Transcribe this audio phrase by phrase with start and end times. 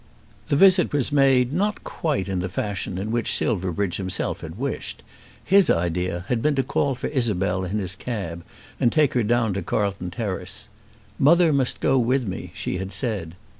[0.47, 5.03] The visit was made not quite in the fashion in which Silverbridge himself had wished.
[5.43, 8.43] His idea had been to call for Isabel in his cab
[8.79, 10.69] and take her down to Carlton Terrace.
[11.19, 13.35] "Mother must go with me," she had said.